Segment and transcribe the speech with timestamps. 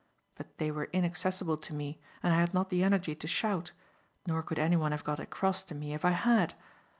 [0.33, 3.71] But they were inaccessible to me, and I had not the energy to shout;
[4.25, 6.55] nor could anyone have got across to me if I had.